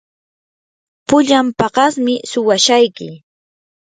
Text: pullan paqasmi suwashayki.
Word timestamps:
pullan 1.07 1.47
paqasmi 1.59 2.13
suwashayki. 2.31 3.09